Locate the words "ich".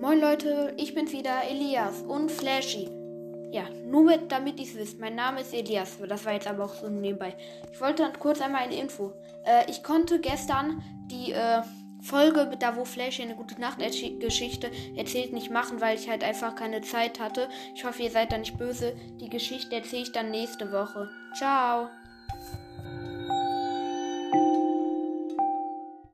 0.78-0.94, 7.70-7.78, 9.70-9.82, 15.98-16.08, 17.74-17.84, 20.04-20.12